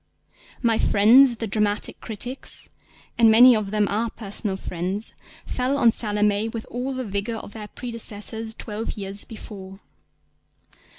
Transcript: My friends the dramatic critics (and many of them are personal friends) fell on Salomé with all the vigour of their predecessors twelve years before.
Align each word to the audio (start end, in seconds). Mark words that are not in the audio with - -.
My 0.63 0.79
friends 0.79 1.35
the 1.35 1.45
dramatic 1.45 1.99
critics 2.01 2.69
(and 3.19 3.29
many 3.29 3.55
of 3.55 3.69
them 3.69 3.87
are 3.87 4.09
personal 4.09 4.57
friends) 4.57 5.13
fell 5.45 5.77
on 5.77 5.91
Salomé 5.91 6.51
with 6.51 6.65
all 6.71 6.95
the 6.95 7.05
vigour 7.05 7.37
of 7.37 7.53
their 7.53 7.67
predecessors 7.67 8.55
twelve 8.55 8.93
years 8.97 9.25
before. 9.25 9.77